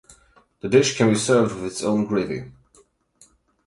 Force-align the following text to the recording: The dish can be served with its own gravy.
The 0.61 0.67
dish 0.67 0.97
can 0.97 1.09
be 1.09 1.15
served 1.15 1.53
with 1.53 1.65
its 1.65 1.83
own 1.83 2.05
gravy. 2.05 2.51